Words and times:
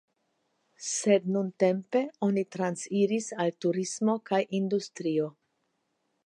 Sed 0.85 1.27
nuntempe 1.35 2.01
oni 2.29 2.45
transiris 2.55 3.29
al 3.45 3.53
turismo 3.67 4.17
kaj 4.31 4.41
industrio. 4.63 5.29